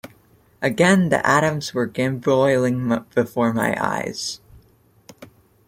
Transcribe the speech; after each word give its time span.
Again 0.63 1.09
the 1.09 1.23
atoms 1.23 1.75
were 1.75 1.85
gamboling 1.85 3.05
before 3.13 3.53
my 3.53 3.77
eyes. 3.79 4.41